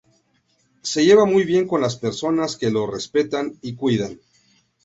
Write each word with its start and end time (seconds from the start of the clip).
Se 0.81 1.05
lleva 1.05 1.25
muy 1.27 1.43
bien 1.43 1.67
con 1.67 1.79
las 1.79 1.95
personas 1.95 2.57
que 2.57 2.71
lo 2.71 2.87
respetan 2.87 3.59
y 3.61 3.75
cuidan. 3.75 4.19